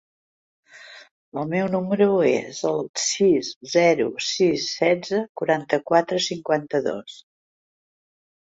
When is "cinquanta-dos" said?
6.33-7.21